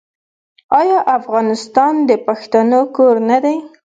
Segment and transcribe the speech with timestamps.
[0.79, 3.57] آیا افغانستان د پښتنو کور نه دی؟